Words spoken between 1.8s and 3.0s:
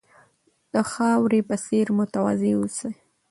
متواضع اوسئ.